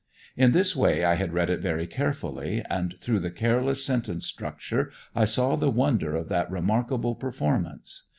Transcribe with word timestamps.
In 0.35 0.51
this 0.51 0.75
way 0.75 1.05
I 1.05 1.13
had 1.13 1.31
read 1.31 1.51
it 1.51 1.59
very 1.59 1.85
carefully, 1.85 2.65
and 2.71 2.99
through 2.99 3.19
the 3.19 3.29
careless 3.29 3.85
sentence 3.85 4.25
structure 4.25 4.91
I 5.13 5.25
saw 5.25 5.55
the 5.55 5.69
wonder 5.69 6.15
of 6.15 6.27
that 6.29 6.49
remarkable 6.49 7.13
performance. 7.13 8.07